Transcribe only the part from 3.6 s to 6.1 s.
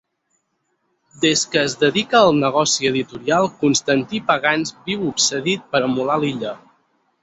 Constantí Pagans viu obsedit per